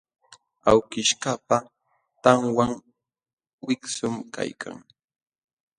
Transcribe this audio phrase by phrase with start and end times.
[0.71, 1.57] Awkishkaqpa
[2.23, 2.71] tanwan
[3.65, 4.77] wiksum kaykan.